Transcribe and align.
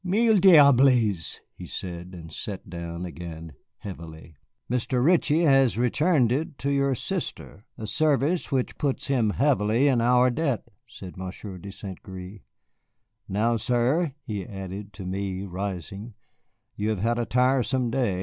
"Mille 0.03 0.39
diables!" 0.39 1.41
he 1.53 1.67
said, 1.67 2.15
and 2.15 2.33
sat 2.33 2.67
down 2.67 3.05
again 3.05 3.53
heavily. 3.77 4.35
"Mr. 4.67 5.05
Ritchie 5.05 5.43
has 5.43 5.77
returned 5.77 6.31
it 6.31 6.57
to 6.57 6.71
your 6.71 6.95
sister, 6.95 7.65
a 7.77 7.85
service 7.85 8.51
which 8.51 8.79
puts 8.79 9.09
him 9.09 9.29
heavily 9.29 9.87
in 9.87 10.01
our 10.01 10.31
debt," 10.31 10.67
said 10.87 11.17
Monsieur 11.17 11.59
de 11.59 11.71
St. 11.71 12.01
Gré. 12.01 12.41
"Now, 13.29 13.57
sir," 13.57 14.15
he 14.23 14.43
added 14.43 14.91
to 14.93 15.05
me, 15.05 15.43
rising, 15.45 16.15
"you 16.75 16.89
have 16.89 17.01
had 17.01 17.19
a 17.19 17.25
tiresome 17.27 17.91
day. 17.91 18.19